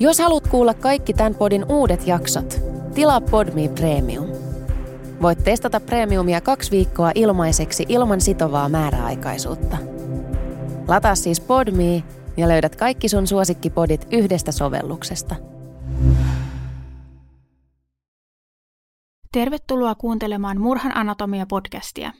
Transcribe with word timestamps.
Jos 0.00 0.18
haluat 0.18 0.48
kuulla 0.48 0.74
kaikki 0.74 1.12
tämän 1.14 1.34
podin 1.34 1.64
uudet 1.68 2.06
jaksot, 2.06 2.60
tilaa 2.94 3.20
Podme 3.20 3.68
Premium. 3.68 4.26
Voit 5.22 5.44
testata 5.44 5.80
Premiumia 5.80 6.40
kaksi 6.40 6.70
viikkoa 6.70 7.12
ilmaiseksi 7.14 7.86
ilman 7.88 8.20
sitovaa 8.20 8.68
määräaikaisuutta. 8.68 9.76
Lataa 10.88 11.14
siis 11.14 11.40
Podme 11.40 12.02
ja 12.36 12.48
löydät 12.48 12.76
kaikki 12.76 13.08
sun 13.08 13.26
suosikkipodit 13.26 14.06
yhdestä 14.12 14.52
sovelluksesta. 14.52 15.34
Tervetuloa 19.32 19.94
kuuntelemaan 19.94 20.60
Murhan 20.60 20.92
anatomia-podcastia. 20.96 22.12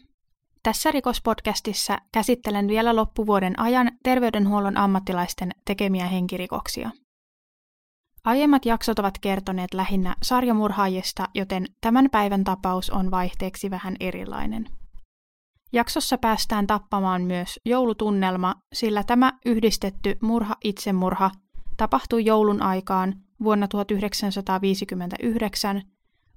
Tässä 0.63 0.91
rikospodcastissa 0.91 1.99
käsittelen 2.13 2.69
vielä 2.69 2.97
loppuvuoden 2.97 3.61
ajan 3.61 3.93
terveydenhuollon 4.03 4.77
ammattilaisten 4.77 5.51
tekemiä 5.65 6.07
henkirikoksia. 6.07 6.91
Aiemmat 8.29 8.67
jaksot 8.67 8.99
ovat 8.99 9.19
kertoneet 9.19 9.75
lähinnä 9.75 10.17
sarjamurhaajista, 10.23 11.29
joten 11.35 11.67
tämän 11.81 12.11
päivän 12.11 12.45
tapaus 12.45 12.91
on 12.91 13.11
vaihteeksi 13.11 13.71
vähän 13.71 13.97
erilainen. 14.01 14.67
Jaksossa 15.73 16.19
päästään 16.19 16.67
tappamaan 16.67 17.23
myös 17.23 17.61
joulutunnelma, 17.65 18.55
sillä 18.73 19.05
tämä 19.05 19.33
yhdistetty 19.47 20.19
murha-itsemurha 20.21 21.31
tapahtui 21.77 22.25
joulun 22.25 22.63
aikaan 22.63 23.15
vuonna 23.45 23.69
1959 23.69 25.83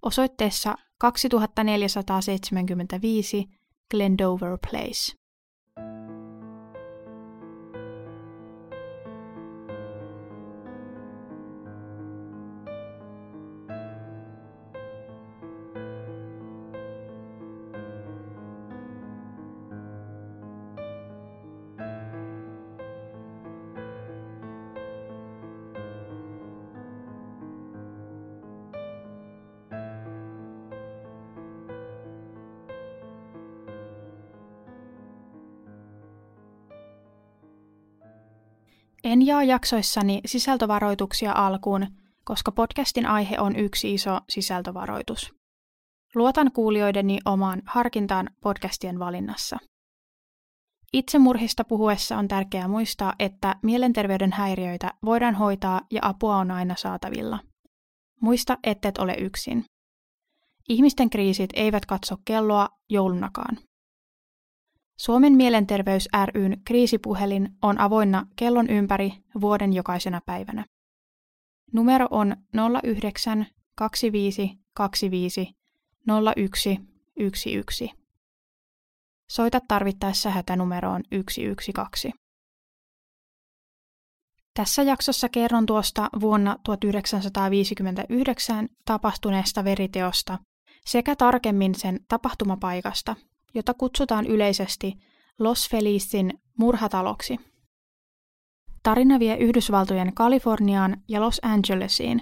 osoitteessa 0.02 0.76
2475 0.98 3.50
Glendower 3.92 4.58
Place. 4.70 5.14
En 39.04 39.26
jaa 39.26 39.44
jaksoissani 39.44 40.22
sisältövaroituksia 40.26 41.34
alkuun, 41.34 41.88
koska 42.24 42.52
podcastin 42.52 43.06
aihe 43.06 43.40
on 43.40 43.56
yksi 43.56 43.94
iso 43.94 44.20
sisältövaroitus. 44.30 45.34
Luotan 46.16 46.52
kuulijoideni 46.52 47.20
omaan 47.26 47.62
harkintaan 47.66 48.30
podcastien 48.42 49.00
valinnassa. 49.00 49.58
Itsemurhista 50.94 51.64
puhuessa 51.64 52.18
on 52.18 52.28
tärkeää 52.28 52.68
muistaa, 52.68 53.14
että 53.20 53.56
mielenterveyden 53.64 54.32
häiriöitä 54.32 54.94
voidaan 55.06 55.36
hoitaa 55.36 55.82
ja 55.92 56.00
apua 56.04 56.38
on 56.38 56.52
aina 56.52 56.76
saatavilla. 56.78 57.40
Muista, 58.22 58.58
ettet 58.64 58.98
ole 58.98 59.14
yksin. 59.14 59.66
Ihmisten 60.70 61.10
kriisit 61.10 61.50
eivät 61.54 61.86
katso 61.86 62.16
kelloa 62.26 62.70
joulunakaan. 62.90 63.58
Suomen 65.02 65.34
mielenterveys 65.34 66.10
ryn 66.34 66.62
kriisipuhelin 66.66 67.50
on 67.62 67.80
avoinna 67.80 68.28
kellon 68.36 68.70
ympäri 68.70 69.14
vuoden 69.42 69.74
jokaisena 69.74 70.22
päivänä. 70.26 70.66
Numero 71.74 72.08
on 72.12 72.36
09 72.84 73.46
25 73.76 74.60
25 74.74 75.58
01 76.38 76.80
11. 77.20 77.86
Soita 79.30 79.60
tarvittaessa 79.68 80.30
hätänumeroon 80.30 81.04
112. 81.12 82.10
Tässä 84.54 84.84
jaksossa 84.84 85.30
kerron 85.30 85.66
tuosta 85.66 86.10
vuonna 86.20 86.58
1959 86.64 88.70
tapahtuneesta 88.86 89.64
veriteosta 89.64 90.40
sekä 90.86 91.16
tarkemmin 91.16 91.76
sen 91.76 92.00
tapahtumapaikasta– 92.08 93.16
jota 93.54 93.74
kutsutaan 93.74 94.26
yleisesti 94.26 94.94
Los 95.40 95.70
Felicin 95.70 96.34
murhataloksi. 96.58 97.38
Tarina 98.84 99.20
vie 99.20 99.38
Yhdysvaltojen 99.38 100.14
Kaliforniaan 100.14 100.98
ja 101.08 101.22
Los 101.22 101.40
Angelesiin, 101.44 102.22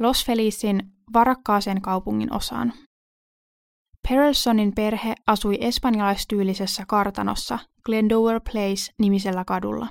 Los 0.00 0.26
Felicin 0.26 0.82
varakkaaseen 1.12 1.82
kaupungin 1.82 2.32
osaan. 2.32 2.72
Perelsonin 4.08 4.72
perhe 4.74 5.14
asui 5.26 5.58
espanjalaistyylisessä 5.60 6.84
kartanossa 6.88 7.58
Glendower 7.84 8.40
Place-nimisellä 8.52 9.44
kadulla. 9.44 9.88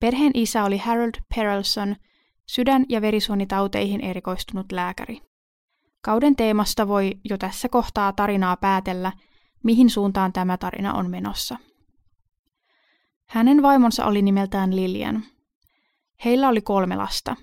Perheen 0.00 0.32
isä 0.34 0.64
oli 0.64 0.78
Harold 0.78 1.14
Perelson, 1.34 1.96
sydän- 2.46 2.86
ja 2.88 3.00
verisuonitauteihin 3.00 4.00
erikoistunut 4.00 4.72
lääkäri. 4.72 5.20
Kauden 6.02 6.36
teemasta 6.36 6.88
voi 6.88 7.12
jo 7.30 7.38
tässä 7.38 7.68
kohtaa 7.68 8.12
tarinaa 8.12 8.56
päätellä– 8.56 9.12
mihin 9.64 9.90
suuntaan 9.90 10.32
tämä 10.32 10.56
tarina 10.56 10.94
on 10.94 11.10
menossa. 11.10 11.56
Hänen 13.26 13.62
vaimonsa 13.62 14.04
oli 14.04 14.22
nimeltään 14.22 14.76
Lilian. 14.76 15.24
Heillä 16.24 16.48
oli 16.48 16.60
kolme 16.60 16.96
lasta. 16.96 17.36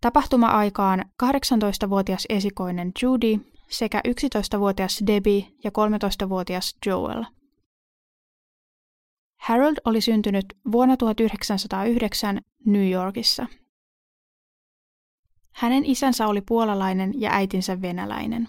Tapahtuma-aikaan 0.00 1.04
18-vuotias 1.22 2.26
esikoinen 2.28 2.92
Judy 3.02 3.38
sekä 3.70 4.00
11-vuotias 4.08 5.02
Debbie 5.06 5.46
ja 5.64 5.70
13-vuotias 5.70 6.76
Joel. 6.86 7.24
Harold 9.36 9.76
oli 9.84 10.00
syntynyt 10.00 10.44
vuonna 10.72 10.96
1909 10.96 12.40
New 12.66 12.90
Yorkissa. 12.90 13.46
Hänen 15.52 15.84
isänsä 15.84 16.26
oli 16.26 16.40
puolalainen 16.40 17.20
ja 17.20 17.30
äitinsä 17.32 17.82
venäläinen. 17.82 18.48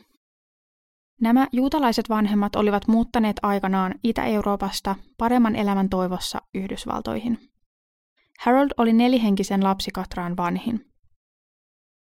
Nämä 1.21 1.47
juutalaiset 1.51 2.09
vanhemmat 2.09 2.55
olivat 2.55 2.87
muuttaneet 2.87 3.39
aikanaan 3.43 3.95
Itä-Euroopasta 4.03 4.95
paremman 5.17 5.55
elämän 5.55 5.89
toivossa 5.89 6.41
Yhdysvaltoihin. 6.53 7.39
Harold 8.39 8.69
oli 8.77 8.93
nelihenkisen 8.93 9.63
lapsikatraan 9.63 10.37
vanhin. 10.37 10.91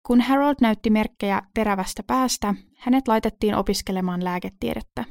Kun 0.08 0.22
Harold 0.22 0.56
näytti 0.62 0.90
merkkejä 0.90 1.42
terävästä 1.54 2.04
päästä, 2.04 2.54
hänet 2.78 3.08
laitettiin 3.08 3.56
opiskelemaan 3.56 4.24
lääketiedettä. 4.24 5.06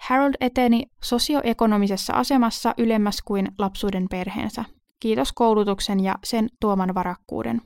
Harold 0.00 0.34
eteni 0.40 0.86
sosioekonomisessa 1.02 2.12
asemassa 2.12 2.74
ylemmäs 2.78 3.22
kuin 3.24 3.48
lapsuuden 3.58 4.06
perheensä, 4.10 4.64
kiitos 5.00 5.32
koulutuksen 5.32 6.00
ja 6.00 6.14
sen 6.24 6.48
tuoman 6.60 6.94
varakkuuden. 6.94 7.62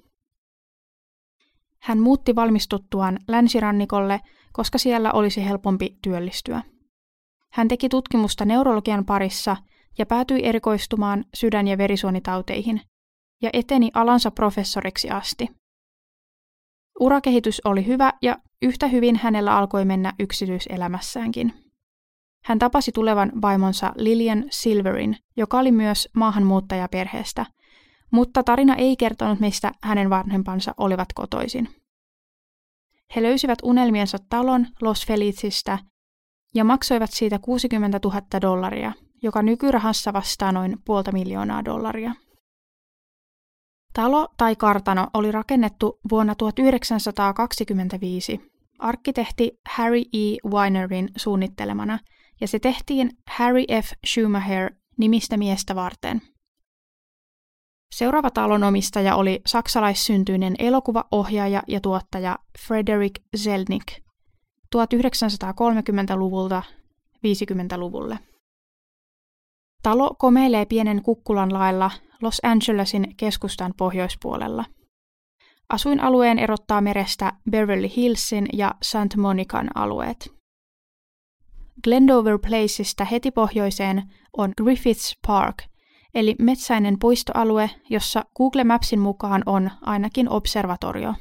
Hän 1.82 1.98
muutti 1.98 2.34
valmistuttuaan 2.34 3.18
länsirannikolle 3.28 4.20
koska 4.54 4.78
siellä 4.78 5.12
olisi 5.12 5.44
helpompi 5.44 5.98
työllistyä. 6.02 6.62
Hän 7.52 7.68
teki 7.68 7.88
tutkimusta 7.88 8.44
neurologian 8.44 9.04
parissa 9.04 9.56
ja 9.98 10.06
päätyi 10.06 10.44
erikoistumaan 10.44 11.24
sydän- 11.34 11.68
ja 11.68 11.78
verisuonitauteihin 11.78 12.80
ja 13.42 13.50
eteni 13.52 13.90
alansa 13.94 14.30
professoriksi 14.30 15.10
asti. 15.10 15.48
Urakehitys 17.00 17.60
oli 17.64 17.86
hyvä 17.86 18.12
ja 18.22 18.36
yhtä 18.62 18.86
hyvin 18.86 19.16
hänellä 19.16 19.56
alkoi 19.56 19.84
mennä 19.84 20.12
yksityiselämässäänkin. 20.20 21.52
Hän 22.44 22.58
tapasi 22.58 22.92
tulevan 22.92 23.32
vaimonsa 23.42 23.92
Lillian 23.96 24.44
Silverin, 24.50 25.16
joka 25.36 25.58
oli 25.58 25.72
myös 25.72 26.08
maahanmuuttajaperheestä, 26.16 27.46
mutta 28.10 28.42
tarina 28.42 28.74
ei 28.74 28.96
kertonut, 28.96 29.40
mistä 29.40 29.72
hänen 29.82 30.10
vanhempansa 30.10 30.74
olivat 30.76 31.08
kotoisin. 31.14 31.83
He 33.16 33.22
löysivät 33.22 33.58
unelmiensa 33.62 34.18
talon 34.30 34.66
Los 34.82 35.06
Felicistä 35.06 35.78
ja 36.54 36.64
maksoivat 36.64 37.10
siitä 37.12 37.38
60 37.38 38.00
000 38.04 38.20
dollaria, 38.42 38.92
joka 39.22 39.42
nykyrahassa 39.42 40.12
vastaa 40.12 40.52
noin 40.52 40.76
puolta 40.84 41.12
miljoonaa 41.12 41.64
dollaria. 41.64 42.14
Talo 43.92 44.28
tai 44.36 44.56
kartano 44.56 45.06
oli 45.14 45.32
rakennettu 45.32 45.98
vuonna 46.10 46.34
1925 46.34 48.40
arkkitehti 48.78 49.60
Harry 49.68 50.00
E. 50.00 50.50
Winerin 50.50 51.08
suunnittelemana 51.16 51.98
ja 52.40 52.48
se 52.48 52.58
tehtiin 52.58 53.10
Harry 53.30 53.64
F. 53.82 53.92
Schumacher 54.06 54.70
nimistä 54.98 55.36
miestä 55.36 55.74
varten– 55.74 56.22
Seuraava 57.94 58.30
talonomistaja 58.30 59.16
oli 59.16 59.40
saksalaissyntyinen 59.46 60.54
elokuvaohjaaja 60.58 61.62
ja 61.68 61.80
tuottaja 61.80 62.38
Frederick 62.66 63.22
Zelnick 63.36 63.88
1930-luvulta 64.76 66.62
50-luvulle. 67.16 68.18
Talo 69.82 70.14
komeilee 70.18 70.66
pienen 70.66 71.02
kukkulan 71.02 71.52
lailla 71.52 71.90
Los 72.22 72.40
Angelesin 72.44 73.16
keskustan 73.16 73.74
pohjoispuolella. 73.76 74.64
Asuinalueen 75.68 76.38
erottaa 76.38 76.80
merestä 76.80 77.32
Beverly 77.50 77.88
Hillsin 77.96 78.46
ja 78.52 78.74
St. 78.82 79.16
Monican 79.16 79.70
alueet. 79.74 80.32
Glendover 81.84 82.38
Placeista 82.38 83.04
heti 83.04 83.30
pohjoiseen 83.30 84.02
on 84.36 84.52
Griffiths 84.62 85.18
Park, 85.26 85.56
eli 86.14 86.34
metsäinen 86.38 86.98
puistoalue, 86.98 87.70
jossa 87.90 88.24
Google 88.36 88.64
Mapsin 88.64 89.00
mukaan 89.00 89.42
on 89.46 89.70
ainakin 89.80 90.28
observatorio. 90.28 91.14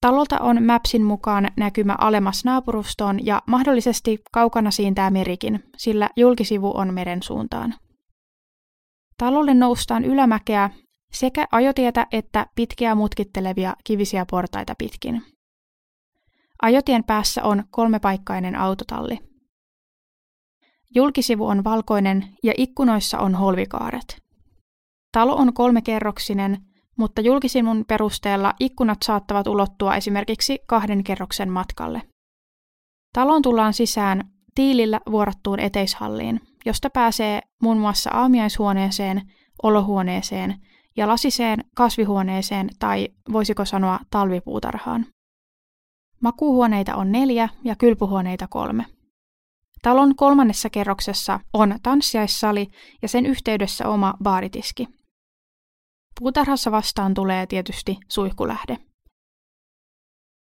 Talolta 0.00 0.38
on 0.38 0.62
Mapsin 0.62 1.02
mukaan 1.04 1.48
näkymä 1.56 1.94
alemmas 1.98 2.44
naapurustoon 2.44 3.26
ja 3.26 3.42
mahdollisesti 3.46 4.18
kaukana 4.32 4.70
siintää 4.70 5.10
merikin, 5.10 5.64
sillä 5.76 6.10
julkisivu 6.16 6.72
on 6.76 6.94
meren 6.94 7.22
suuntaan. 7.22 7.74
Talolle 9.18 9.54
noustaan 9.54 10.04
ylämäkeä 10.04 10.70
sekä 11.12 11.46
ajotietä 11.52 12.06
että 12.12 12.46
pitkiä 12.54 12.94
mutkittelevia 12.94 13.76
kivisiä 13.84 14.26
portaita 14.30 14.74
pitkin. 14.78 15.22
Ajotien 16.62 17.04
päässä 17.04 17.44
on 17.44 17.64
kolmepaikkainen 17.70 18.56
autotalli. 18.56 19.18
Julkisivu 20.96 21.46
on 21.46 21.64
valkoinen 21.64 22.24
ja 22.42 22.52
ikkunoissa 22.56 23.18
on 23.18 23.34
holvikaaret. 23.34 24.22
Talo 25.12 25.36
on 25.36 25.54
kolmekerroksinen, 25.54 26.58
mutta 26.98 27.20
julkisivun 27.20 27.84
perusteella 27.88 28.54
ikkunat 28.60 28.98
saattavat 29.04 29.46
ulottua 29.46 29.96
esimerkiksi 29.96 30.58
kahden 30.66 31.04
kerroksen 31.04 31.50
matkalle. 31.50 32.02
Taloon 33.12 33.42
tullaan 33.42 33.74
sisään 33.74 34.30
tiilillä 34.54 35.00
vuorattuun 35.10 35.60
eteishalliin, 35.60 36.40
josta 36.66 36.90
pääsee 36.90 37.40
muun 37.62 37.78
muassa 37.78 38.10
aamiaishuoneeseen, 38.10 39.22
olohuoneeseen 39.62 40.54
ja 40.96 41.08
lasiseen 41.08 41.64
kasvihuoneeseen 41.74 42.68
tai 42.78 43.08
voisiko 43.32 43.64
sanoa 43.64 43.98
talvipuutarhaan. 44.10 45.06
Makuuhuoneita 46.20 46.94
on 46.94 47.12
neljä 47.12 47.48
ja 47.64 47.76
kylpyhuoneita 47.76 48.48
kolme. 48.48 48.95
Talon 49.82 50.16
kolmannessa 50.16 50.70
kerroksessa 50.70 51.40
on 51.52 51.78
tanssiaissali 51.82 52.66
ja 53.02 53.08
sen 53.08 53.26
yhteydessä 53.26 53.88
oma 53.88 54.14
baaritiski. 54.22 54.88
Puutarhassa 56.20 56.70
vastaan 56.70 57.14
tulee 57.14 57.46
tietysti 57.46 57.96
suihkulähde. 58.08 58.78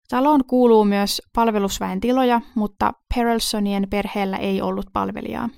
Taloon 0.09 0.45
kuuluu 0.45 0.85
myös 0.85 1.23
palvelusväen 1.35 2.01
tiloja, 2.01 2.41
mutta 2.55 2.93
Perelsonien 3.15 3.87
perheellä 3.91 4.37
ei 4.37 4.63
ollut 4.63 4.87
palvelijaa. 4.93 5.49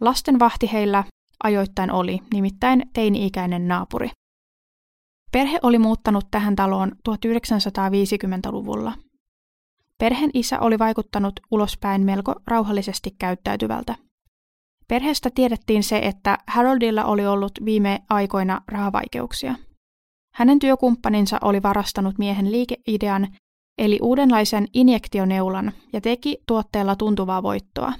Lasten 0.00 0.38
vahti 0.38 0.72
heillä 0.72 1.04
ajoittain 1.44 1.90
oli, 1.90 2.18
nimittäin 2.34 2.82
teini-ikäinen 2.92 3.68
naapuri. 3.68 4.10
Perhe 5.32 5.58
oli 5.62 5.78
muuttanut 5.78 6.24
tähän 6.30 6.56
taloon 6.56 6.92
1950-luvulla. 7.08 8.92
Perheen 10.02 10.30
isä 10.34 10.60
oli 10.60 10.78
vaikuttanut 10.78 11.40
ulospäin 11.50 12.04
melko 12.04 12.34
rauhallisesti 12.46 13.10
käyttäytyvältä. 13.18 13.94
Perheestä 14.88 15.30
tiedettiin 15.34 15.82
se, 15.82 15.98
että 15.98 16.38
Haroldilla 16.46 17.04
oli 17.04 17.26
ollut 17.26 17.52
viime 17.64 18.00
aikoina 18.10 18.60
rahavaikeuksia. 18.68 19.54
Hänen 20.34 20.58
työkumppaninsa 20.58 21.38
oli 21.42 21.62
varastanut 21.62 22.18
miehen 22.18 22.52
liikeidean, 22.52 23.28
eli 23.78 23.98
uudenlaisen 24.02 24.66
injektioneulan, 24.74 25.72
ja 25.92 26.00
teki 26.00 26.38
tuotteella 26.46 26.96
tuntuvaa 26.96 27.42
voittoa. 27.42 27.92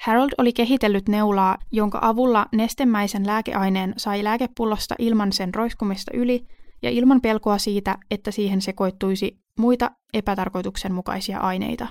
Harold 0.00 0.30
oli 0.38 0.52
kehitellyt 0.52 1.08
neulaa, 1.08 1.58
jonka 1.72 1.98
avulla 2.02 2.46
nestemäisen 2.52 3.26
lääkeaineen 3.26 3.94
sai 3.96 4.24
lääkepullosta 4.24 4.94
ilman 4.98 5.32
sen 5.32 5.54
roiskumista 5.54 6.10
yli 6.14 6.46
ja 6.82 6.90
ilman 6.90 7.20
pelkoa 7.20 7.58
siitä, 7.58 7.98
että 8.10 8.30
siihen 8.30 8.62
sekoittuisi 8.62 9.47
muita 9.58 9.90
epätarkoituksenmukaisia 10.14 11.38
aineita. 11.38 11.88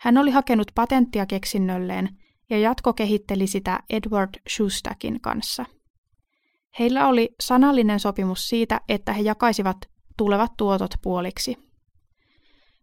Hän 0.00 0.18
oli 0.18 0.30
hakenut 0.30 0.66
patenttia 0.74 1.26
keksinnölleen 1.26 2.08
ja 2.50 2.58
jatko 2.58 2.92
kehitteli 2.92 3.46
sitä 3.46 3.80
Edward 3.90 4.30
Schustakin 4.48 5.20
kanssa. 5.20 5.64
Heillä 6.78 7.08
oli 7.08 7.34
sanallinen 7.40 8.00
sopimus 8.00 8.48
siitä, 8.48 8.80
että 8.88 9.12
he 9.12 9.22
jakaisivat 9.22 9.76
tulevat 10.16 10.52
tuotot 10.56 10.90
puoliksi. 11.02 11.56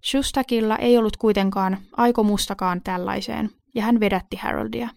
Shustakilla 0.05 0.77
ei 0.77 0.97
ollut 0.97 1.17
kuitenkaan 1.17 1.77
aikomustakaan 1.97 2.81
tällaiseen, 2.83 3.49
ja 3.75 3.83
hän 3.83 3.99
vedätti 3.99 4.35
Haroldia. 4.35 4.89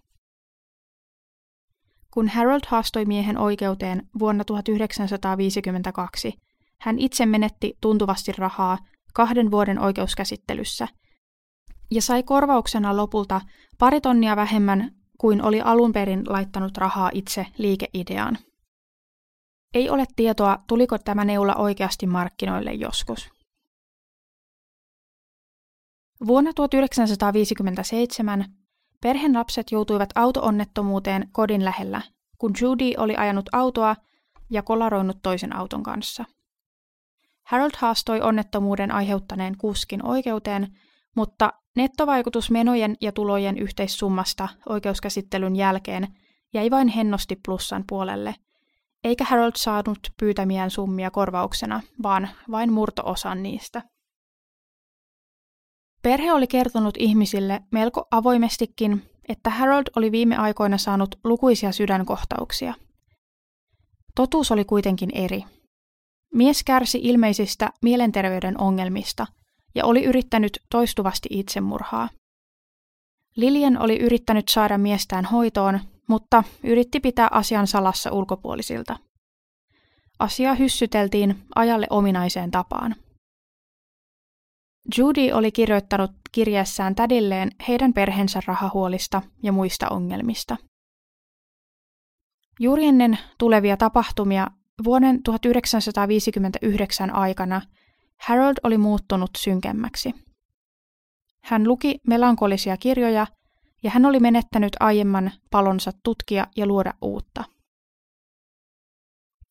Kun 2.11 2.29
Harold 2.29 2.61
haastoi 2.67 3.05
miehen 3.05 3.39
oikeuteen 3.39 4.09
vuonna 4.19 4.45
1952, 4.45 6.33
hän 6.81 6.99
itse 6.99 7.27
menetti 7.27 7.75
tuntuvasti 7.81 8.33
rahaa 8.33 8.79
kahden 9.13 9.51
vuoden 9.51 9.79
oikeuskäsittelyssä 9.79 10.89
ja 11.91 12.03
sai 12.03 12.23
korvauksena 12.23 12.97
lopulta 12.97 13.41
pari 13.79 14.01
tonnia 14.01 14.37
vähemmän 14.37 14.95
kuin 15.19 15.43
oli 15.43 15.61
alun 15.61 15.93
perin 15.93 16.23
laittanut 16.27 16.77
rahaa 16.77 17.11
itse 17.15 17.47
liikeideaan. 17.59 18.39
Ei 19.75 19.91
ole 19.91 20.05
tietoa, 20.17 20.59
tuliko 20.67 20.99
tämä 20.99 21.25
neula 21.25 21.55
oikeasti 21.55 22.07
markkinoille 22.07 22.73
joskus. 22.73 23.31
Vuonna 26.27 26.53
1957 26.53 28.45
perheen 29.01 29.33
lapset 29.35 29.73
joutuivat 29.73 30.09
autoonnettomuuteen 30.15 31.29
kodin 31.33 31.65
lähellä, 31.65 32.03
kun 32.39 32.53
Judy 32.61 32.93
oli 32.97 33.17
ajanut 33.17 33.49
autoa 33.53 33.97
ja 34.51 34.63
kolaroinut 34.63 35.17
toisen 35.23 35.57
auton 35.57 35.83
kanssa. 35.83 36.25
Harold 37.53 37.71
haastoi 37.79 38.21
onnettomuuden 38.21 38.93
aiheuttaneen 38.93 39.57
kuskin 39.59 40.07
oikeuteen, 40.07 40.69
mutta 41.17 41.53
nettovaikutus 41.77 42.51
menojen 42.51 42.97
ja 43.01 43.13
tulojen 43.13 43.59
yhteissummasta 43.59 44.49
oikeuskäsittelyn 44.69 45.57
jälkeen 45.57 46.09
jäi 46.55 46.71
vain 46.71 46.89
hennosti 46.89 47.37
plussan 47.45 47.85
puolelle, 47.89 48.35
eikä 49.05 49.25
Harold 49.25 49.53
saanut 49.57 49.99
pyytämiään 50.21 50.71
summia 50.71 51.11
korvauksena, 51.11 51.81
vaan 52.03 52.29
vain 52.51 52.73
murtoosan 52.73 53.43
niistä. 53.43 53.83
Perhe 56.03 56.33
oli 56.33 56.47
kertonut 56.47 56.95
ihmisille 56.99 57.61
melko 57.71 58.07
avoimestikin, 58.11 59.11
että 59.29 59.51
Harold 59.51 59.85
oli 59.97 60.13
viime 60.13 60.37
aikoina 60.37 60.79
saanut 60.79 61.15
lukuisia 61.25 61.73
sydänkohtauksia. 61.73 62.75
Totuus 64.17 64.53
oli 64.53 64.65
kuitenkin 64.65 65.11
eri. 65.15 65.45
Mies 66.35 66.65
kärsi 66.65 67.01
ilmeisistä 67.03 67.71
mielenterveyden 67.83 68.61
ongelmista 68.61 69.27
ja 69.75 69.85
oli 69.85 70.05
yrittänyt 70.05 70.59
toistuvasti 70.71 71.29
itsemurhaa. 71.33 72.09
Liljen 73.37 73.81
oli 73.81 73.99
yrittänyt 73.99 74.49
saada 74.49 74.79
miestään 74.79 75.25
hoitoon, 75.25 75.81
mutta 76.09 76.45
yritti 76.65 77.01
pitää 77.01 77.29
asian 77.31 77.67
salassa 77.67 78.13
ulkopuolisilta. 78.13 78.97
Asia 80.19 80.55
hyssyteltiin 80.55 81.43
ajalle 81.55 81.87
ominaiseen 81.91 82.51
tapaan. 82.51 82.95
Judy 84.99 85.33
oli 85.33 85.53
kirjoittanut 85.53 86.11
kirjeessään 86.33 86.95
tädilleen 86.95 87.51
heidän 87.69 87.93
perheensä 87.93 88.41
rahahuolista 88.47 89.23
ja 89.43 89.53
muista 89.53 89.89
ongelmista. 89.89 90.57
Juuri 92.61 92.85
ennen 92.85 93.19
tulevia 93.39 93.77
tapahtumia 93.77 94.47
vuoden 94.85 95.23
1959 95.23 97.15
aikana 97.15 97.61
Harold 98.21 98.55
oli 98.63 98.79
muuttunut 98.79 99.31
synkemmäksi. 99.39 100.15
Hän 101.45 101.69
luki 101.69 102.01
melankolisia 102.07 102.77
kirjoja 102.77 103.27
ja 103.83 103.91
hän 103.91 104.07
oli 104.07 104.21
menettänyt 104.21 104.73
aiemman 104.81 105.33
palonsa 105.51 105.91
tutkia 106.05 106.47
ja 106.57 106.67
luoda 106.67 106.95
uutta. 107.03 107.45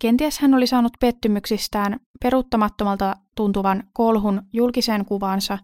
Kenties 0.02 0.40
hän 0.40 0.54
oli 0.54 0.68
saanut 0.68 0.94
pettymyksistään 1.00 2.00
peruuttamattomalta 2.24 3.16
tuntuvan 3.36 3.84
kolhun 3.94 4.42
julkiseen 4.54 5.06
kuvaansa 5.06 5.58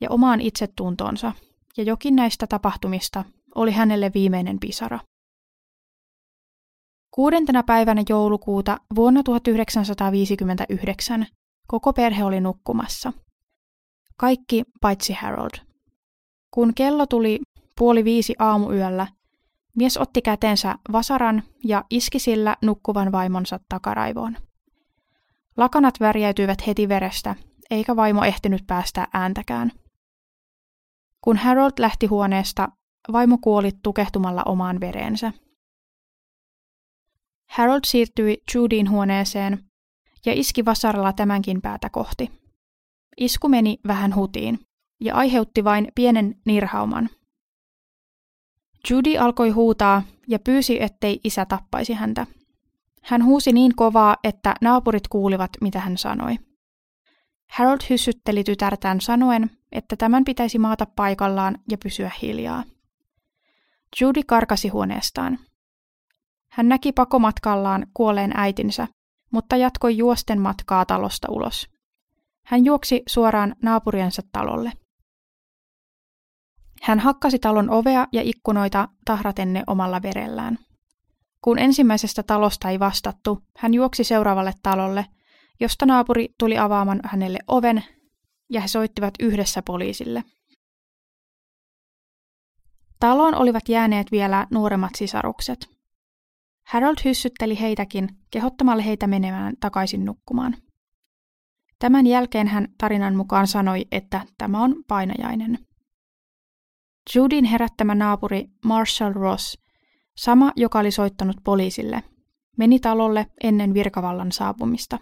ja 0.00 0.10
omaan 0.10 0.40
itsetuntoonsa, 0.40 1.32
ja 1.76 1.84
jokin 1.84 2.16
näistä 2.16 2.46
tapahtumista 2.46 3.24
oli 3.54 3.72
hänelle 3.72 4.10
viimeinen 4.14 4.60
pisara. 4.60 5.00
Kuudentena 7.10 7.62
päivänä 7.62 8.02
joulukuuta 8.08 8.80
vuonna 8.94 9.22
1959 9.22 11.26
koko 11.68 11.92
perhe 11.92 12.24
oli 12.24 12.40
nukkumassa. 12.40 13.12
Kaikki 14.16 14.64
paitsi 14.80 15.12
Harold. 15.12 15.50
Kun 16.50 16.74
kello 16.74 17.06
tuli 17.06 17.40
puoli 17.76 18.04
viisi 18.04 18.34
aamuyöllä, 18.38 19.06
Mies 19.76 19.96
otti 19.96 20.22
kätensä 20.22 20.74
vasaran 20.92 21.42
ja 21.64 21.84
iski 21.90 22.18
sillä 22.18 22.56
nukkuvan 22.62 23.12
vaimonsa 23.12 23.60
takaraivoon. 23.68 24.36
Lakanat 25.56 26.00
värjäytyivät 26.00 26.66
heti 26.66 26.88
verestä, 26.88 27.34
eikä 27.70 27.96
vaimo 27.96 28.24
ehtinyt 28.24 28.66
päästää 28.66 29.06
ääntäkään. 29.14 29.72
Kun 31.20 31.36
Harold 31.36 31.72
lähti 31.78 32.06
huoneesta, 32.06 32.68
vaimo 33.12 33.38
kuoli 33.38 33.70
tukehtumalla 33.82 34.42
omaan 34.46 34.80
vereensä. 34.80 35.32
Harold 37.50 37.80
siirtyi 37.86 38.42
Judin 38.54 38.90
huoneeseen 38.90 39.64
ja 40.26 40.32
iski 40.32 40.64
vasaralla 40.64 41.12
tämänkin 41.12 41.62
päätä 41.62 41.90
kohti. 41.90 42.30
Isku 43.16 43.48
meni 43.48 43.78
vähän 43.86 44.14
hutiin 44.14 44.58
ja 45.00 45.14
aiheutti 45.14 45.64
vain 45.64 45.88
pienen 45.94 46.34
nirhauman. 46.46 47.10
Judy 48.90 49.16
alkoi 49.16 49.50
huutaa 49.50 50.02
ja 50.28 50.38
pyysi, 50.38 50.82
ettei 50.82 51.20
isä 51.24 51.44
tappaisi 51.44 51.92
häntä. 51.92 52.26
Hän 53.02 53.24
huusi 53.24 53.52
niin 53.52 53.76
kovaa, 53.76 54.16
että 54.24 54.54
naapurit 54.60 55.08
kuulivat, 55.08 55.50
mitä 55.60 55.80
hän 55.80 55.98
sanoi. 55.98 56.36
Harold 57.50 57.80
hyssytteli 57.90 58.44
tytärtään 58.44 59.00
sanoen, 59.00 59.50
että 59.72 59.96
tämän 59.96 60.24
pitäisi 60.24 60.58
maata 60.58 60.86
paikallaan 60.86 61.58
ja 61.70 61.78
pysyä 61.78 62.10
hiljaa. 62.22 62.64
Judy 64.00 64.22
karkasi 64.22 64.68
huoneestaan. 64.68 65.38
Hän 66.60 66.68
näki 66.68 66.92
pakomatkallaan 66.92 67.86
kuolleen 67.94 68.32
äitinsä, 68.34 68.88
mutta 69.32 69.56
jatkoi 69.56 69.96
juosten 69.96 70.40
matkaa 70.40 70.84
talosta 70.84 71.28
ulos. 71.30 71.68
Hän 72.46 72.64
juoksi 72.64 73.02
suoraan 73.08 73.56
naapuriensa 73.62 74.22
talolle. 74.32 74.72
Hän 76.82 76.98
hakkasi 76.98 77.38
talon 77.38 77.70
ovea 77.70 78.06
ja 78.12 78.22
ikkunoita 78.24 78.88
tahratenne 79.04 79.62
omalla 79.66 80.02
verellään. 80.02 80.58
Kun 81.44 81.58
ensimmäisestä 81.58 82.22
talosta 82.22 82.70
ei 82.70 82.80
vastattu, 82.80 83.38
hän 83.56 83.74
juoksi 83.74 84.04
seuraavalle 84.04 84.52
talolle, 84.62 85.06
josta 85.60 85.86
naapuri 85.86 86.28
tuli 86.38 86.58
avaamaan 86.58 87.00
hänelle 87.04 87.38
oven 87.46 87.84
ja 88.50 88.60
he 88.60 88.68
soittivat 88.68 89.14
yhdessä 89.20 89.62
poliisille. 89.62 90.24
Taloon 92.98 93.34
olivat 93.34 93.68
jääneet 93.68 94.12
vielä 94.12 94.46
nuoremmat 94.50 94.92
sisarukset. 94.96 95.79
Harold 96.72 96.96
hyssytteli 97.04 97.60
heitäkin, 97.60 98.08
kehottamalla 98.30 98.82
heitä 98.82 99.06
menemään 99.06 99.54
takaisin 99.60 100.04
nukkumaan. 100.04 100.56
Tämän 101.78 102.06
jälkeen 102.06 102.48
hän 102.48 102.68
tarinan 102.78 103.16
mukaan 103.16 103.46
sanoi, 103.46 103.86
että 103.92 104.26
tämä 104.38 104.62
on 104.62 104.76
painajainen. 104.88 105.58
Judin 107.14 107.44
herättämä 107.44 107.94
naapuri 107.94 108.46
Marshall 108.64 109.12
Ross, 109.12 109.58
sama 110.16 110.52
joka 110.56 110.78
oli 110.78 110.90
soittanut 110.90 111.36
poliisille, 111.44 112.02
meni 112.56 112.80
talolle 112.80 113.26
ennen 113.42 113.74
virkavallan 113.74 114.32
saapumista. 114.32 114.98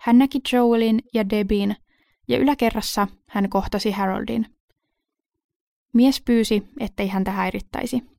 Hän 0.00 0.18
näki 0.18 0.40
Joelin 0.52 1.02
ja 1.14 1.30
Debin 1.30 1.76
ja 2.28 2.38
yläkerrassa 2.38 3.08
hän 3.28 3.48
kohtasi 3.48 3.90
Haroldin. 3.90 4.46
Mies 5.94 6.22
pyysi, 6.22 6.68
ettei 6.80 7.08
häntä 7.08 7.30
häirittäisi. 7.30 8.17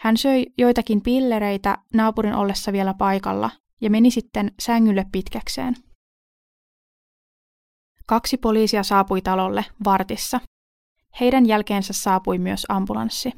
Hän 0.00 0.16
söi 0.16 0.46
joitakin 0.58 1.02
pillereitä 1.02 1.78
naapurin 1.94 2.34
ollessa 2.34 2.72
vielä 2.72 2.94
paikalla 2.94 3.50
ja 3.80 3.90
meni 3.90 4.10
sitten 4.10 4.52
sängylle 4.60 5.06
pitkäkseen. 5.12 5.74
Kaksi 8.06 8.36
poliisia 8.36 8.82
saapui 8.82 9.22
talolle 9.22 9.64
vartissa. 9.84 10.40
Heidän 11.20 11.46
jälkeensä 11.46 11.92
saapui 11.92 12.38
myös 12.38 12.66
ambulanssi. 12.68 13.32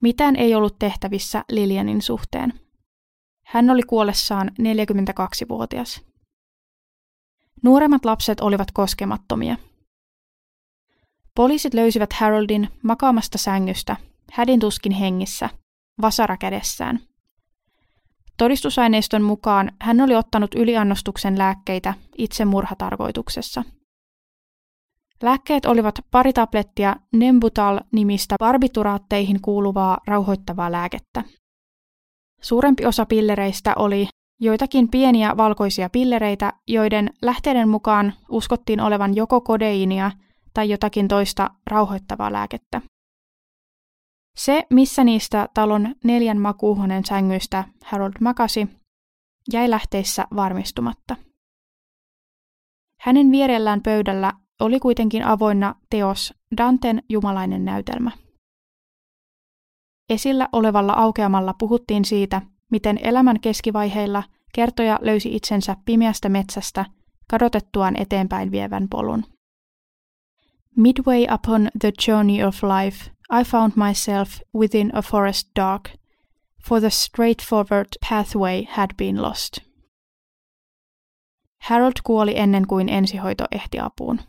Mitään 0.00 0.36
ei 0.36 0.54
ollut 0.54 0.78
tehtävissä 0.78 1.44
Lilianin 1.50 2.02
suhteen. 2.02 2.52
Hän 3.46 3.70
oli 3.70 3.82
kuollessaan 3.82 4.50
42-vuotias. 4.60 6.00
Nuoremmat 7.62 8.04
lapset 8.04 8.40
olivat 8.40 8.68
koskemattomia. 8.72 9.56
Poliisit 11.34 11.74
löysivät 11.74 12.12
Haroldin 12.12 12.68
makaamasta 12.82 13.38
sängystä, 13.38 13.96
hädin 14.32 14.60
tuskin 14.60 14.92
hengissä, 14.92 15.50
vasara 16.00 16.36
kädessään. 16.36 17.00
Todistusaineiston 18.38 19.22
mukaan 19.22 19.72
hän 19.80 20.00
oli 20.00 20.14
ottanut 20.14 20.54
yliannostuksen 20.54 21.38
lääkkeitä 21.38 21.94
itsemurhatarkoituksessa. 22.18 23.64
Lääkkeet 25.22 25.66
olivat 25.66 25.94
pari 26.10 26.32
tablettia 26.32 26.96
Nembutal-nimistä 27.12 28.36
barbituraatteihin 28.38 29.40
kuuluvaa 29.42 29.98
rauhoittavaa 30.06 30.72
lääkettä. 30.72 31.24
Suurempi 32.40 32.86
osa 32.86 33.06
pillereistä 33.06 33.72
oli 33.76 34.08
joitakin 34.40 34.88
pieniä 34.88 35.36
valkoisia 35.36 35.90
pillereitä, 35.90 36.52
joiden 36.68 37.10
lähteiden 37.22 37.68
mukaan 37.68 38.12
uskottiin 38.28 38.80
olevan 38.80 39.16
joko 39.16 39.40
kodeiinia 39.40 40.10
tai 40.54 40.70
jotakin 40.70 41.08
toista 41.08 41.50
rauhoittavaa 41.66 42.32
lääkettä. 42.32 42.80
Se, 44.36 44.66
missä 44.70 45.04
niistä 45.04 45.48
talon 45.54 45.94
neljän 46.04 46.40
makuuhuoneen 46.40 47.04
sängyistä 47.04 47.64
Harold 47.84 48.12
makasi, 48.20 48.68
jäi 49.52 49.70
lähteissä 49.70 50.26
varmistumatta. 50.36 51.16
Hänen 53.00 53.30
vierellään 53.30 53.82
pöydällä 53.82 54.32
oli 54.60 54.80
kuitenkin 54.80 55.24
avoinna 55.24 55.74
teos 55.90 56.34
Danten 56.56 57.02
jumalainen 57.08 57.64
näytelmä. 57.64 58.10
Esillä 60.10 60.48
olevalla 60.52 60.92
aukeamalla 60.92 61.54
puhuttiin 61.58 62.04
siitä, 62.04 62.42
miten 62.70 62.98
elämän 63.02 63.40
keskivaiheilla 63.40 64.22
kertoja 64.54 64.98
löysi 65.02 65.36
itsensä 65.36 65.76
pimeästä 65.84 66.28
metsästä 66.28 66.84
kadotettuaan 67.30 67.96
eteenpäin 67.96 68.50
vievän 68.50 68.88
polun. 68.88 69.24
Midway 70.76 71.26
upon 71.34 71.68
the 71.80 71.92
journey 72.08 72.42
of 72.42 72.62
life, 72.62 73.10
I 73.40 73.44
found 73.44 73.72
myself 73.76 74.40
within 74.54 74.96
a 74.96 75.02
forest 75.02 75.48
dark, 75.56 75.90
for 76.66 76.80
the 76.80 76.90
straightforward 76.90 77.88
pathway 78.08 78.64
had 78.68 78.90
been 78.96 79.22
lost. 79.22 79.58
Harold 81.62 81.92
kuoli 82.04 82.38
ennen 82.38 82.66
kuin 82.66 82.88
ensihoito 82.88 83.44
ehti 83.52 83.80
apuun. 83.80 84.20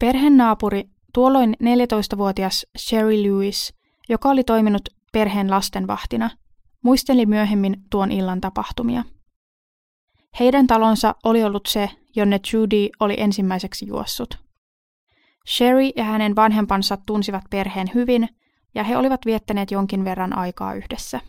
Perheen 0.00 0.36
naapuri, 0.36 0.84
tuolloin 1.14 1.56
14-vuotias 1.62 2.66
Sherry 2.78 3.22
Lewis, 3.22 3.74
joka 4.08 4.28
oli 4.28 4.44
toiminut 4.44 4.88
perheen 5.12 5.50
lastenvahtina, 5.50 6.30
muisteli 6.82 7.26
myöhemmin 7.26 7.76
tuon 7.90 8.12
illan 8.12 8.40
tapahtumia. 8.40 9.04
Heidän 10.40 10.66
talonsa 10.66 11.14
oli 11.24 11.44
ollut 11.44 11.66
se, 11.66 11.90
jonne 12.16 12.40
Judy 12.52 12.88
oli 13.00 13.14
ensimmäiseksi 13.18 13.86
juossut. 13.86 14.51
Sherry 15.48 15.90
ja 15.96 16.04
hänen 16.04 16.36
vanhempansa 16.36 16.98
tunsivat 17.06 17.44
perheen 17.50 17.90
hyvin, 17.94 18.28
ja 18.74 18.84
he 18.84 18.96
olivat 18.96 19.26
viettäneet 19.26 19.70
jonkin 19.70 20.04
verran 20.04 20.38
aikaa 20.38 20.74
yhdessä. 20.74 21.20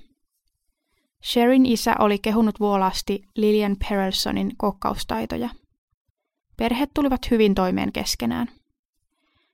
Sherin 1.24 1.66
isä 1.66 1.96
oli 2.00 2.20
kehunut 2.20 2.60
vuolaasti 2.60 3.24
Lillian 3.36 3.76
Perelsonin 3.90 4.52
kokkaustaitoja. 4.58 5.50
Perheet 6.58 6.90
tulivat 6.94 7.32
hyvin 7.32 7.56
toimeen 7.56 7.92
keskenään. 7.92 8.48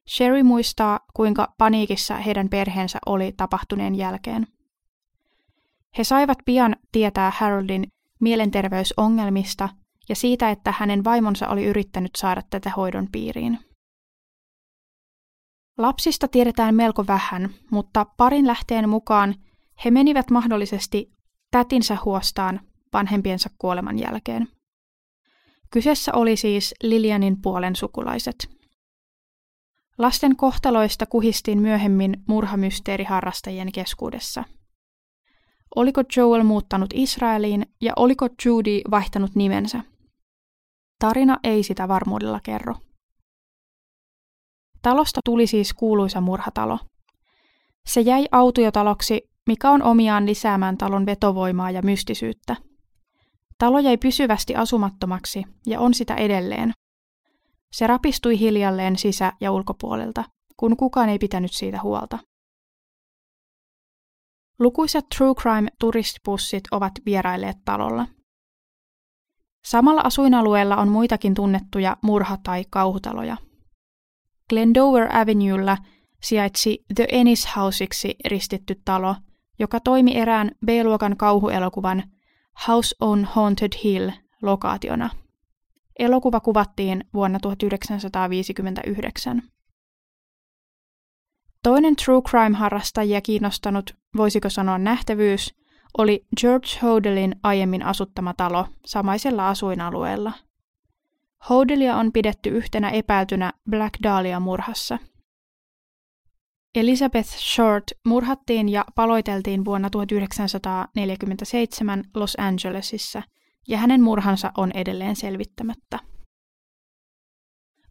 Sherry 0.09 0.43
muistaa, 0.43 0.99
kuinka 1.13 1.53
paniikissa 1.57 2.17
heidän 2.17 2.49
perheensä 2.49 2.99
oli 3.05 3.33
tapahtuneen 3.37 3.95
jälkeen. 3.95 4.47
He 5.97 6.03
saivat 6.03 6.37
pian 6.45 6.75
tietää 6.91 7.31
Haroldin 7.35 7.91
mielenterveysongelmista 8.19 9.69
ja 10.09 10.15
siitä, 10.15 10.49
että 10.49 10.73
hänen 10.77 11.03
vaimonsa 11.03 11.47
oli 11.47 11.65
yrittänyt 11.65 12.11
saada 12.17 12.41
tätä 12.49 12.69
hoidon 12.69 13.07
piiriin. 13.11 13.59
Lapsista 15.79 16.27
tiedetään 16.27 16.75
melko 16.75 17.07
vähän, 17.07 17.49
mutta 17.71 18.05
parin 18.17 18.47
lähteen 18.47 18.89
mukaan 18.89 19.35
he 19.85 19.91
menivät 19.91 20.31
mahdollisesti 20.31 21.11
tätinsä 21.51 21.97
huostaan 22.05 22.59
vanhempiensa 22.93 23.49
kuoleman 23.57 23.99
jälkeen. 23.99 24.47
Kyseessä 25.71 26.11
oli 26.13 26.35
siis 26.35 26.75
Lilianin 26.83 27.41
puolen 27.41 27.75
sukulaiset. 27.75 28.49
Lasten 29.97 30.35
kohtaloista 30.35 31.05
kuhistiin 31.05 31.61
myöhemmin 31.61 32.23
murhamysteeriharrastajien 32.27 33.71
keskuudessa. 33.71 34.43
Oliko 35.75 36.03
Joel 36.17 36.43
muuttanut 36.43 36.89
Israeliin 36.93 37.65
ja 37.81 37.93
oliko 37.95 38.27
Judy 38.45 38.81
vaihtanut 38.91 39.35
nimensä? 39.35 39.83
Tarina 40.99 41.39
ei 41.43 41.63
sitä 41.63 41.87
varmuudella 41.87 42.39
kerro. 42.43 42.75
Talosta 44.81 45.19
tuli 45.25 45.47
siis 45.47 45.73
kuuluisa 45.73 46.21
murhatalo. 46.21 46.79
Se 47.85 48.01
jäi 48.01 48.25
autiotaloksi, 48.31 49.29
mikä 49.47 49.71
on 49.71 49.83
omiaan 49.83 50.25
lisäämään 50.25 50.77
talon 50.77 51.05
vetovoimaa 51.05 51.71
ja 51.71 51.81
mystisyyttä. 51.81 52.55
Talo 53.57 53.79
jäi 53.79 53.97
pysyvästi 53.97 54.55
asumattomaksi 54.55 55.43
ja 55.67 55.79
on 55.79 55.93
sitä 55.93 56.15
edelleen. 56.15 56.71
Se 57.71 57.87
rapistui 57.87 58.39
hiljalleen 58.39 58.97
sisä- 58.97 59.33
ja 59.41 59.51
ulkopuolelta, 59.51 60.23
kun 60.57 60.77
kukaan 60.77 61.09
ei 61.09 61.19
pitänyt 61.19 61.53
siitä 61.53 61.81
huolta. 61.83 62.19
Lukuisat 64.59 65.05
True 65.17 65.33
Crime-turistipussit 65.35 66.63
ovat 66.71 66.93
vierailleet 67.05 67.57
talolla. 67.65 68.07
Samalla 69.65 70.01
asuinalueella 70.01 70.77
on 70.77 70.87
muitakin 70.87 71.33
tunnettuja 71.33 71.97
murha- 72.05 72.37
tai 72.43 72.65
kauhutaloja– 72.69 73.37
Glendower 74.49 75.17
Avenuella 75.17 75.77
sijaitsi 76.23 76.85
The 76.95 77.07
Ennis 77.11 77.47
Houseiksi 77.55 78.15
ristitty 78.25 78.81
talo, 78.85 79.15
joka 79.59 79.79
toimi 79.79 80.17
erään 80.17 80.51
B-luokan 80.65 81.17
kauhuelokuvan 81.17 82.03
House 82.67 82.95
on 82.99 83.25
Haunted 83.25 83.71
Hill 83.83 84.09
lokaationa. 84.41 85.09
Elokuva 85.99 86.39
kuvattiin 86.39 87.03
vuonna 87.13 87.39
1959. 87.39 89.41
Toinen 91.63 91.95
true 91.95 92.21
crime-harrastajia 92.21 93.21
kiinnostanut, 93.21 93.95
voisiko 94.17 94.49
sanoa 94.49 94.77
nähtävyys, 94.77 95.55
oli 95.97 96.25
George 96.41 96.67
Hodelin 96.81 97.35
aiemmin 97.43 97.83
asuttama 97.83 98.33
talo 98.33 98.67
samaisella 98.85 99.49
asuinalueella. 99.49 100.33
Hodelia 101.49 101.95
on 101.95 102.11
pidetty 102.11 102.49
yhtenä 102.49 102.89
epäiltynä 102.89 103.53
Black 103.69 103.93
Dahlia-murhassa. 104.03 104.99
Elizabeth 106.75 107.29
Short 107.29 107.83
murhattiin 108.07 108.69
ja 108.69 108.85
paloiteltiin 108.95 109.65
vuonna 109.65 109.89
1947 109.89 112.03
Los 112.15 112.35
Angelesissa, 112.39 113.23
ja 113.67 113.77
hänen 113.77 114.01
murhansa 114.01 114.51
on 114.57 114.71
edelleen 114.71 115.15
selvittämättä. 115.15 115.99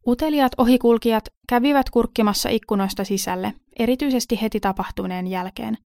Uteliaat 0.06 0.52
ohikulkijat 0.58 1.24
kävivät 1.48 1.90
kurkkimassa 1.90 2.48
ikkunoista 2.48 3.04
sisälle, 3.04 3.54
erityisesti 3.78 4.38
heti 4.42 4.60
tapahtuneen 4.60 5.26
jälkeen, 5.26 5.78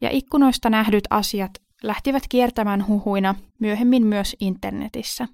ja 0.00 0.10
ikkunoista 0.10 0.70
nähdyt 0.70 1.04
asiat 1.10 1.50
lähtivät 1.82 2.22
kiertämään 2.28 2.86
huhuina 2.86 3.34
myöhemmin 3.60 4.06
myös 4.06 4.36
internetissä. 4.40 5.28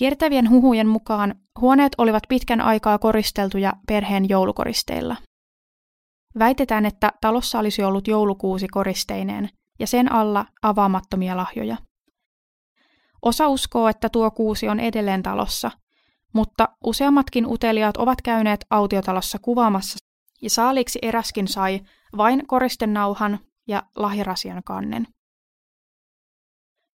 Kiertävien 0.00 0.50
huhujen 0.50 0.86
mukaan 0.86 1.34
huoneet 1.60 1.92
olivat 1.98 2.22
pitkän 2.28 2.60
aikaa 2.60 2.98
koristeltuja 2.98 3.72
perheen 3.86 4.28
joulukoristeilla. 4.28 5.16
Väitetään, 6.38 6.86
että 6.86 7.12
talossa 7.20 7.58
olisi 7.58 7.82
ollut 7.82 8.08
joulukuusi 8.08 8.68
koristeineen 8.68 9.48
ja 9.78 9.86
sen 9.86 10.12
alla 10.12 10.46
avaamattomia 10.62 11.36
lahjoja. 11.36 11.76
Osa 13.22 13.48
uskoo, 13.48 13.88
että 13.88 14.08
tuo 14.08 14.30
kuusi 14.30 14.68
on 14.68 14.80
edelleen 14.80 15.22
talossa, 15.22 15.70
mutta 16.32 16.68
useammatkin 16.84 17.46
uteliaat 17.46 17.96
ovat 17.96 18.22
käyneet 18.22 18.66
autiotalossa 18.70 19.38
kuvaamassa 19.38 19.98
ja 20.42 20.50
saaliksi 20.50 20.98
eräskin 21.02 21.48
sai 21.48 21.80
vain 22.16 22.46
koristenauhan 22.46 23.38
ja 23.68 23.82
lahjarasian 23.96 24.62
kannen. 24.64 25.06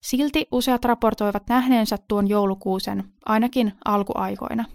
Silti 0.06 0.48
useat 0.52 0.86
raportoivat 0.86 1.44
nähneensä 1.50 1.98
tuon 2.08 2.30
joulukuusen, 2.30 3.04
ainakin 3.26 3.74
alkuaikoina. 3.86 4.66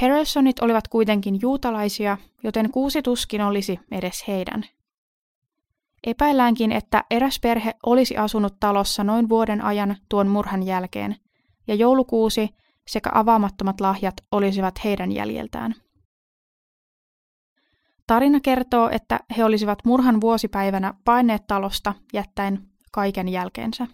Pearsonit 0.00 0.58
olivat 0.58 0.88
kuitenkin 0.88 1.38
juutalaisia, 1.42 2.18
joten 2.42 2.70
kuusi 2.70 3.02
tuskin 3.02 3.40
olisi 3.40 3.80
edes 3.90 4.24
heidän. 4.28 4.64
Epäilläänkin, 6.06 6.72
että 6.72 7.04
eräs 7.10 7.40
perhe 7.40 7.74
olisi 7.86 8.16
asunut 8.16 8.60
talossa 8.60 9.04
noin 9.04 9.28
vuoden 9.28 9.64
ajan 9.64 9.96
tuon 10.08 10.28
murhan 10.28 10.62
jälkeen, 10.62 11.16
ja 11.66 11.74
joulukuusi 11.74 12.48
sekä 12.88 13.10
avaamattomat 13.14 13.80
lahjat 13.80 14.14
olisivat 14.32 14.84
heidän 14.84 15.12
jäljeltään. 15.12 15.74
Tarina 18.06 18.40
kertoo, 18.40 18.90
että 18.92 19.20
he 19.36 19.44
olisivat 19.44 19.78
murhan 19.84 20.20
vuosipäivänä 20.20 20.94
paineet 21.04 21.46
talosta 21.46 21.94
jättäen 22.12 22.69
kaiken 22.90 23.28
jälkeensä. 23.28 23.86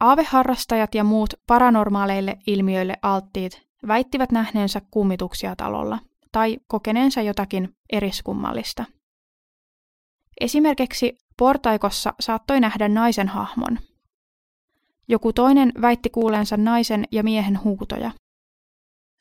Aaveharrastajat 0.00 0.94
ja 0.94 1.04
muut 1.04 1.34
paranormaaleille 1.46 2.38
ilmiöille 2.46 2.96
alttiit 3.02 3.62
väittivät 3.86 4.32
nähneensä 4.32 4.80
kummituksia 4.90 5.56
talolla 5.56 5.98
tai 6.32 6.58
kokeneensa 6.66 7.22
jotakin 7.22 7.76
eriskummallista. 7.92 8.84
Esimerkiksi 10.40 11.18
portaikossa 11.38 12.14
saattoi 12.20 12.60
nähdä 12.60 12.88
naisen 12.88 13.28
hahmon. 13.28 13.78
Joku 15.08 15.32
toinen 15.32 15.72
väitti 15.80 16.10
kuuleensa 16.10 16.56
naisen 16.56 17.04
ja 17.12 17.22
miehen 17.22 17.64
huutoja. 17.64 18.10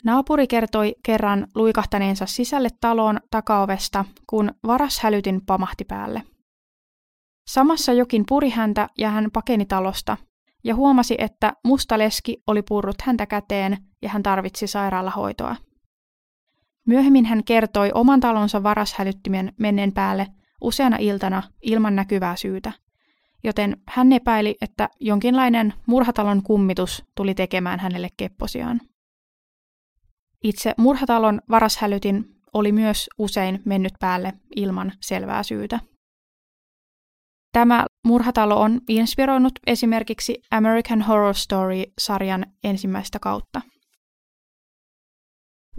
Naapuri 0.04 0.48
kertoi 0.48 0.96
kerran 1.04 1.48
luikahtaneensa 1.56 2.26
sisälle 2.26 2.70
taloon 2.82 3.20
takaovesta, 3.32 4.06
kun 4.28 4.52
varashälytin 4.68 5.46
pamahti 5.46 5.86
päälle. 5.86 6.24
Samassa 7.52 7.94
jokin 7.94 8.24
puri 8.30 8.50
häntä 8.50 8.88
ja 8.98 9.10
hän 9.10 9.32
pakeni 9.34 9.66
talosta 9.66 10.18
ja 10.64 10.76
huomasi, 10.76 11.16
että 11.18 11.54
musta 11.66 11.98
leski 11.98 12.38
oli 12.48 12.62
purrut 12.62 13.02
häntä 13.02 13.26
käteen 13.26 13.78
ja 14.02 14.10
hän 14.10 14.24
tarvitsi 14.24 14.68
sairaalahoitoa. 14.68 15.56
Myöhemmin 16.88 17.26
hän 17.26 17.44
kertoi 17.44 17.92
oman 17.94 18.20
talonsa 18.20 18.64
varashälyttimen 18.64 19.54
menneen 19.60 19.92
päälle 19.92 20.28
useana 20.62 20.98
iltana 21.00 21.44
ilman 21.62 21.96
näkyvää 21.96 22.36
syytä, 22.36 22.72
joten 23.44 23.78
hän 23.88 24.14
epäili, 24.14 24.58
että 24.62 24.90
jonkinlainen 25.00 25.74
murhatalon 25.86 26.44
kummitus 26.44 27.06
tuli 27.16 27.36
tekemään 27.36 27.80
hänelle 27.80 28.10
kepposiaan. 28.18 28.82
Itse 30.44 30.74
murhatalon 30.78 31.42
varashälytin 31.50 32.36
oli 32.54 32.72
myös 32.72 33.10
usein 33.18 33.62
mennyt 33.66 33.94
päälle 34.00 34.34
ilman 34.56 34.92
selvää 35.02 35.44
syytä. 35.44 35.80
Tämä 37.52 37.86
murhatalo 38.08 38.62
on 38.62 38.82
inspiroinut 38.90 39.54
esimerkiksi 39.68 40.42
American 40.52 41.02
Horror 41.02 41.36
Story-sarjan 41.36 42.46
ensimmäistä 42.64 43.20
kautta. 43.20 43.62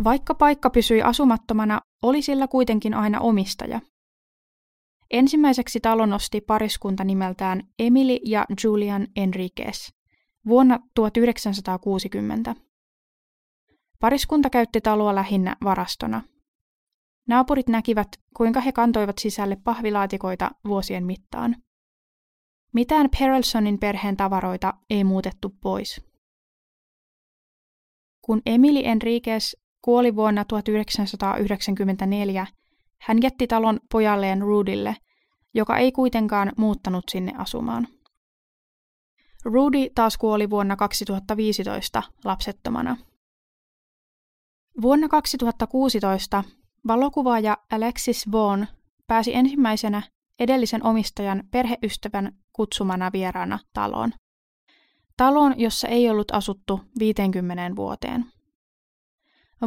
Vaikka 0.04 0.34
paikka 0.34 0.70
pysyi 0.70 1.02
asumattomana, 1.02 1.80
oli 2.02 2.22
sillä 2.22 2.48
kuitenkin 2.48 2.94
aina 2.94 3.20
omistaja. 3.20 3.80
Ensimmäiseksi 5.10 5.80
talon 5.80 6.10
nosti 6.10 6.40
pariskunta 6.40 7.04
nimeltään 7.04 7.62
Emily 7.78 8.18
ja 8.26 8.44
Julian 8.64 9.06
Enriquez 9.16 9.88
vuonna 10.46 10.78
1960. 10.94 12.54
Pariskunta 14.00 14.50
käytti 14.50 14.80
taloa 14.80 15.14
lähinnä 15.14 15.56
varastona. 15.64 16.22
Naapurit 17.28 17.68
näkivät, 17.68 18.08
kuinka 18.36 18.60
he 18.60 18.72
kantoivat 18.72 19.18
sisälle 19.18 19.56
pahvilaatikoita 19.56 20.50
vuosien 20.64 21.06
mittaan. 21.06 21.56
Mitään 22.72 23.08
Perelsonin 23.18 23.78
perheen 23.78 24.16
tavaroita 24.16 24.74
ei 24.90 25.04
muutettu 25.04 25.56
pois. 25.60 26.00
Kun 28.22 28.42
Emily 28.46 28.80
Enriquez 28.84 29.54
kuoli 29.82 30.16
vuonna 30.16 30.44
1994, 30.44 32.46
hän 33.00 33.22
jätti 33.22 33.46
talon 33.46 33.80
pojalleen 33.92 34.40
Rudille, 34.40 34.96
joka 35.54 35.76
ei 35.76 35.92
kuitenkaan 35.92 36.52
muuttanut 36.56 37.04
sinne 37.10 37.32
asumaan. 37.38 37.88
Rudy 39.44 39.90
taas 39.94 40.18
kuoli 40.18 40.50
vuonna 40.50 40.76
2015 40.76 42.02
lapsettomana. 42.24 42.96
Vuonna 44.82 45.08
2016 45.08 46.44
valokuvaaja 46.86 47.56
Alexis 47.72 48.32
Vaughn 48.32 48.66
pääsi 49.06 49.34
ensimmäisenä 49.34 50.02
edellisen 50.38 50.86
omistajan 50.86 51.42
perheystävän 51.50 52.32
kutsumana 52.52 53.10
vieraana 53.12 53.58
taloon. 53.72 54.12
Taloon, 55.16 55.54
jossa 55.60 55.88
ei 55.88 56.10
ollut 56.10 56.34
asuttu 56.34 56.80
50 56.98 57.76
vuoteen. 57.76 58.26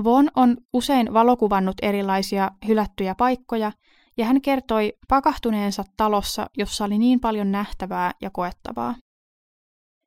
Von 0.04 0.32
on 0.36 0.58
usein 0.74 1.14
valokuvannut 1.14 1.76
erilaisia 1.82 2.52
hylättyjä 2.68 3.16
paikkoja, 3.16 3.72
ja 4.18 4.26
hän 4.26 4.42
kertoi 4.42 4.94
pakahtuneensa 5.08 5.84
talossa, 5.98 6.50
jossa 6.58 6.86
oli 6.86 6.98
niin 6.98 7.20
paljon 7.20 7.52
nähtävää 7.52 8.12
ja 8.22 8.30
koettavaa. 8.30 8.96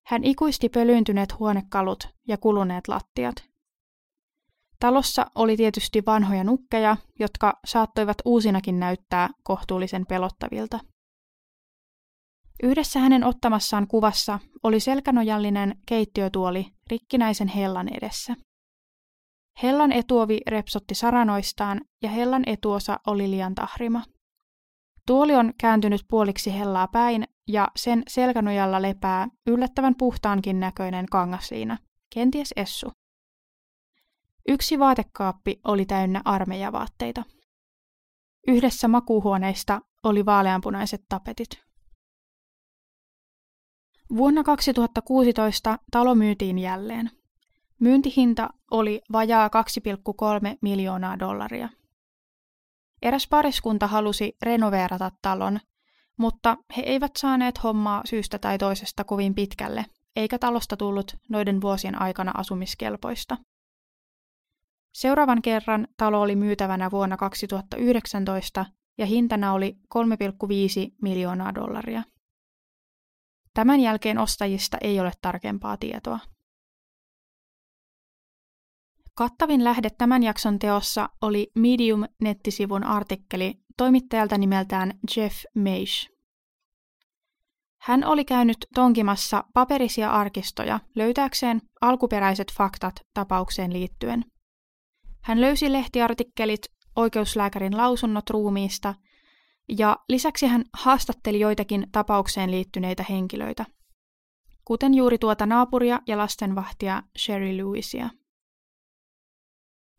Hän 0.07 0.25
ikuisti 0.25 0.69
pölyyntyneet 0.69 1.39
huonekalut 1.39 2.09
ja 2.29 2.39
kuluneet 2.39 2.89
lattiat. 2.89 3.48
Talossa 4.81 5.27
oli 5.35 5.57
tietysti 5.57 6.03
vanhoja 6.07 6.45
nukkeja, 6.45 6.97
jotka 7.19 7.53
saattoivat 7.67 8.17
uusinakin 8.25 8.81
näyttää 8.81 9.29
kohtuullisen 9.45 10.07
pelottavilta. 10.07 10.79
Yhdessä 12.63 13.01
hänen 13.01 13.25
ottamassaan 13.25 13.87
kuvassa 13.87 14.39
oli 14.63 14.81
selkänojallinen 14.81 15.75
keittiötuoli 15.87 16.67
rikkinäisen 16.91 17.49
hellan 17.49 17.89
edessä. 17.97 18.35
Hellan 19.63 19.93
etuovi 19.93 20.41
repsotti 20.47 20.95
saranoistaan 20.95 21.81
ja 22.03 22.11
hellan 22.11 22.43
etuosa 22.47 23.01
oli 23.07 23.31
liian 23.31 23.55
tahrima. 23.55 24.03
Tuoli 25.07 25.35
on 25.35 25.53
kääntynyt 25.61 26.01
puoliksi 26.09 26.59
hellaa 26.59 26.89
päin 26.89 27.25
ja 27.49 27.69
sen 27.77 28.03
selkänojalla 28.09 28.83
lepää 28.83 29.29
yllättävän 29.47 29.95
puhtaankin 29.99 30.61
näköinen 30.61 31.07
kangasliina, 31.07 31.79
kenties 32.15 32.53
essu. 32.57 32.91
Yksi 34.49 34.79
vaatekaappi 34.79 35.61
oli 35.65 35.87
täynnä 35.87 36.23
armeijavaatteita. 36.25 37.25
Yhdessä 38.47 38.89
makuuhuoneista 38.89 39.81
oli 40.03 40.27
vaaleanpunaiset 40.27 41.05
tapetit. 41.09 41.49
Vuonna 44.17 44.45
2016 44.45 45.79
talo 45.91 46.15
myytiin 46.15 46.59
jälleen. 46.59 47.11
Myyntihinta 47.81 48.49
oli 48.71 49.01
vajaa 49.13 49.49
2,3 49.49 50.59
miljoonaa 50.63 51.19
dollaria. 51.19 51.69
Eräs 53.03 53.29
pariskunta 53.29 53.87
halusi 53.87 54.37
renoveerata 54.43 55.11
talon, 55.23 55.61
mutta 56.17 56.57
he 56.77 56.83
eivät 56.83 57.13
saaneet 57.17 57.63
hommaa 57.63 58.03
syystä 58.05 58.39
tai 58.39 58.59
toisesta 58.59 59.05
kovin 59.05 59.35
pitkälle, 59.35 59.85
eikä 60.17 60.39
talosta 60.39 60.77
tullut 60.77 61.17
noiden 61.29 61.61
vuosien 61.61 62.01
aikana 62.01 62.33
asumiskelpoista. 62.35 63.37
Seuraavan 64.95 65.43
kerran 65.43 65.89
talo 65.97 66.21
oli 66.21 66.37
myytävänä 66.37 66.91
vuonna 66.91 67.17
2019 67.17 68.67
ja 68.99 69.07
hintana 69.07 69.53
oli 69.53 69.77
3,5 69.95 70.95
miljoonaa 71.03 71.55
dollaria. 71.55 72.03
Tämän 73.55 73.81
jälkeen 73.81 74.19
ostajista 74.19 74.79
ei 74.81 75.01
ole 75.01 75.13
tarkempaa 75.23 75.77
tietoa. 75.77 76.19
Kattavin 79.15 79.65
lähde 79.65 79.91
tämän 79.91 80.23
jakson 80.23 80.59
teossa 80.59 81.09
oli 81.23 81.51
Medium-nettisivun 81.55 82.85
artikkeli 82.85 83.55
toimittajalta 83.77 84.39
nimeltään 84.39 84.99
Jeff 85.17 85.45
Meish. 85.55 86.11
Hän 87.81 88.05
oli 88.05 88.25
käynyt 88.25 88.57
tonkimassa 88.75 89.45
paperisia 89.55 90.11
arkistoja 90.11 90.81
löytääkseen 90.97 91.61
alkuperäiset 91.81 92.53
faktat 92.53 92.95
tapaukseen 93.15 93.73
liittyen. 93.73 94.25
Hän 95.23 95.41
löysi 95.41 95.73
lehtiartikkelit, 95.73 96.61
oikeuslääkärin 96.97 97.77
lausunnot 97.77 98.31
ruumiista 98.31 98.95
ja 99.79 99.97
lisäksi 100.09 100.47
hän 100.47 100.65
haastatteli 100.75 101.41
joitakin 101.41 101.87
tapaukseen 101.93 102.51
liittyneitä 102.51 103.05
henkilöitä, 103.11 103.65
kuten 104.65 104.95
juuri 104.95 105.19
tuota 105.19 105.47
naapuria 105.47 106.01
ja 106.07 106.19
lastenvahtia 106.19 107.03
Sherry 107.19 107.57
Lewisia. 107.57 108.11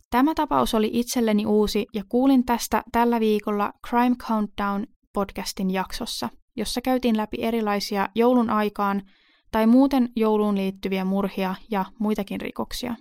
Tämä 0.09 0.35
tapaus 0.35 0.73
oli 0.73 0.89
itselleni 0.93 1.45
uusi 1.45 1.85
ja 1.93 2.03
kuulin 2.09 2.45
tästä 2.45 2.83
tällä 2.91 3.19
viikolla 3.19 3.73
Crime 3.87 4.15
Countdown 4.15 4.85
podcastin 5.13 5.71
jaksossa, 5.71 6.29
jossa 6.55 6.81
käytiin 6.81 7.17
läpi 7.17 7.37
erilaisia 7.43 8.09
joulun 8.15 8.49
aikaan 8.49 9.01
tai 9.51 9.67
muuten 9.67 10.09
jouluun 10.15 10.55
liittyviä 10.55 11.05
murhia 11.05 11.55
ja 11.71 11.85
muitakin 11.99 12.41
rikoksia. 12.41 12.95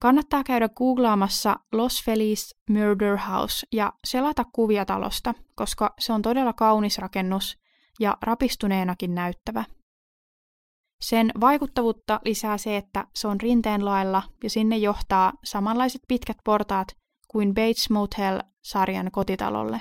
Kannattaa 0.00 0.44
käydä 0.44 0.68
googlaamassa 0.68 1.56
Los 1.72 2.04
Feliz 2.04 2.54
Murder 2.70 3.16
House 3.16 3.66
ja 3.72 3.92
selata 4.04 4.44
kuvia 4.44 4.84
talosta, 4.84 5.34
koska 5.54 5.94
se 5.98 6.12
on 6.12 6.22
todella 6.22 6.52
kaunis 6.52 6.98
rakennus 6.98 7.58
ja 8.00 8.16
rapistuneenakin 8.22 9.14
näyttävä. 9.14 9.64
Sen 11.00 11.32
vaikuttavuutta 11.40 12.20
lisää 12.24 12.58
se, 12.58 12.76
että 12.76 13.06
se 13.14 13.28
on 13.28 13.40
rinteen 13.40 13.84
lailla 13.84 14.22
ja 14.42 14.50
sinne 14.50 14.76
johtaa 14.76 15.32
samanlaiset 15.44 16.00
pitkät 16.08 16.36
portaat 16.44 16.88
kuin 17.28 17.54
Bates 17.54 17.90
Motel-sarjan 17.90 19.10
kotitalolle. 19.10 19.80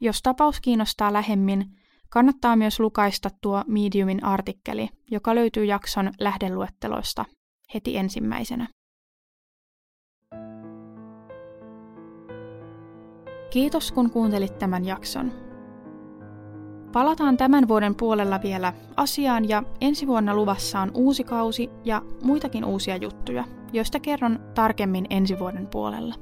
Jos 0.00 0.22
tapaus 0.22 0.60
kiinnostaa 0.60 1.12
lähemmin, 1.12 1.64
kannattaa 2.10 2.56
myös 2.56 2.80
lukaista 2.80 3.30
tuo 3.42 3.64
Mediumin 3.66 4.24
artikkeli, 4.24 4.88
joka 5.10 5.34
löytyy 5.34 5.64
jakson 5.64 6.10
lähdeluetteloista 6.20 7.24
heti 7.74 7.96
ensimmäisenä. 7.96 8.68
Kiitos 13.50 13.92
kun 13.92 14.10
kuuntelit 14.10 14.58
tämän 14.58 14.84
jakson. 14.84 15.32
Palataan 16.92 17.36
tämän 17.36 17.68
vuoden 17.68 17.94
puolella 17.94 18.42
vielä 18.42 18.72
asiaan 18.96 19.48
ja 19.48 19.62
ensi 19.80 20.06
vuonna 20.06 20.34
luvassa 20.34 20.80
on 20.80 20.90
uusi 20.94 21.24
kausi 21.24 21.70
ja 21.84 22.02
muitakin 22.22 22.64
uusia 22.64 22.96
juttuja, 22.96 23.44
joista 23.72 24.00
kerron 24.00 24.40
tarkemmin 24.54 25.06
ensi 25.10 25.38
vuoden 25.38 25.66
puolella. 25.66 26.14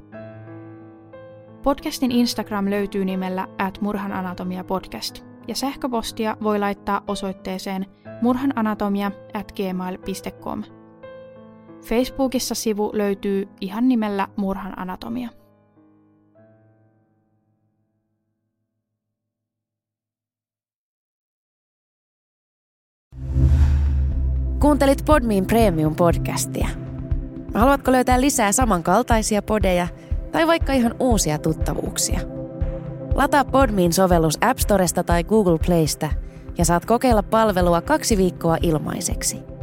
Podcastin 1.63 2.11
Instagram 2.11 2.69
löytyy 2.69 3.05
nimellä 3.05 3.47
at 3.57 3.81
murhananatomia 3.81 4.63
podcast 4.63 5.25
ja 5.47 5.55
sähköpostia 5.55 6.37
voi 6.43 6.59
laittaa 6.59 7.01
osoitteeseen 7.07 7.85
murhananatomia 8.21 9.11
at 9.33 9.51
gmail.com. 9.51 10.63
Facebookissa 11.85 12.55
sivu 12.55 12.91
löytyy 12.93 13.47
ihan 13.61 13.87
nimellä 13.87 14.27
murhananatomia. 14.35 15.29
Kuuntelit 24.59 25.05
Podmin 25.05 25.45
Premium-podcastia. 25.45 26.67
Haluatko 27.53 27.91
löytää 27.91 28.21
lisää 28.21 28.51
samankaltaisia 28.51 29.41
podeja 29.41 29.87
tai 30.31 30.47
vaikka 30.47 30.73
ihan 30.73 30.95
uusia 30.99 31.37
tuttavuuksia? 31.37 32.19
Lataa 33.15 33.45
Podmin 33.45 33.93
sovellus 33.93 34.37
App 34.41 34.59
Storesta 34.59 35.03
tai 35.03 35.23
Google 35.23 35.57
Playsta 35.65 36.09
ja 36.57 36.65
saat 36.65 36.85
kokeilla 36.85 37.23
palvelua 37.23 37.81
kaksi 37.81 38.17
viikkoa 38.17 38.57
ilmaiseksi– 38.61 39.37